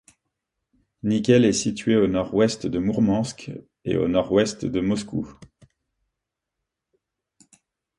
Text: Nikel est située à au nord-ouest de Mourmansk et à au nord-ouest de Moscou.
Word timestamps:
Nikel 1.03 1.45
est 1.45 1.53
située 1.53 1.93
à 1.93 2.01
au 2.01 2.07
nord-ouest 2.07 2.65
de 2.65 2.79
Mourmansk 2.79 3.51
et 3.85 3.93
à 3.97 4.01
au 4.01 4.07
nord-ouest 4.07 4.65
de 4.65 4.79
Moscou. 4.79 5.31